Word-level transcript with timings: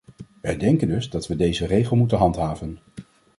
Wij 0.41 0.57
denken 0.57 0.87
dus 0.87 1.09
dat 1.09 1.27
we 1.27 1.35
deze 1.35 1.65
regel 1.65 1.95
moeten 1.97 2.17
handhaven. 2.17 2.79